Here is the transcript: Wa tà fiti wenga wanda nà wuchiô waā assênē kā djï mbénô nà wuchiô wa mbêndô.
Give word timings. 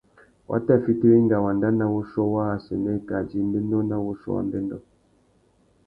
Wa 0.49 0.57
tà 0.65 0.75
fiti 0.83 1.05
wenga 1.11 1.37
wanda 1.45 1.67
nà 1.71 1.85
wuchiô 1.93 2.23
waā 2.33 2.49
assênē 2.55 2.93
kā 3.07 3.17
djï 3.27 3.39
mbénô 3.47 3.77
nà 3.89 3.95
wuchiô 4.05 4.29
wa 4.37 4.41
mbêndô. 4.47 4.77